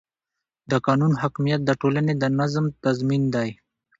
[0.71, 3.49] د قانون حاکمیت د ټولنې د نظم تضمین دی